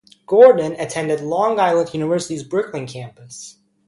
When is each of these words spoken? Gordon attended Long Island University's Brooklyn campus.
Gordon 0.25 0.71
attended 0.79 1.21
Long 1.21 1.59
Island 1.59 1.93
University's 1.93 2.41
Brooklyn 2.41 2.87
campus. 2.87 3.59